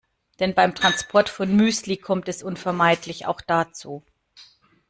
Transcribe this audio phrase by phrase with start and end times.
[0.39, 4.03] Denn beim Transport von Müsli kommt es unvermeidlich auch dazu.